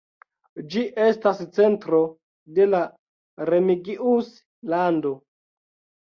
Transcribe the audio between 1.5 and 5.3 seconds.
centro de la Remigius-lando.